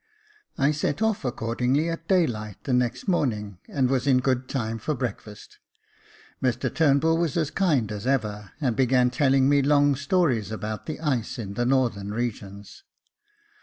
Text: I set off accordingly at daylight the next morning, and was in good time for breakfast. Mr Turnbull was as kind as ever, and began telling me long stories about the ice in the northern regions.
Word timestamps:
I 0.57 0.71
set 0.71 1.03
off 1.03 1.23
accordingly 1.23 1.87
at 1.87 2.07
daylight 2.07 2.63
the 2.63 2.73
next 2.73 3.07
morning, 3.07 3.59
and 3.69 3.87
was 3.87 4.07
in 4.07 4.17
good 4.19 4.49
time 4.49 4.79
for 4.79 4.95
breakfast. 4.95 5.59
Mr 6.41 6.73
Turnbull 6.73 7.19
was 7.19 7.37
as 7.37 7.51
kind 7.51 7.91
as 7.91 8.07
ever, 8.07 8.49
and 8.59 8.75
began 8.75 9.11
telling 9.11 9.47
me 9.47 9.61
long 9.61 9.95
stories 9.95 10.51
about 10.51 10.87
the 10.87 10.99
ice 11.01 11.37
in 11.37 11.53
the 11.53 11.67
northern 11.67 12.09
regions. 12.11 12.83